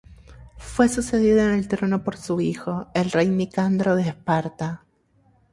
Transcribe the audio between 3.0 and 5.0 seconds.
rey Nicandro de Esparta.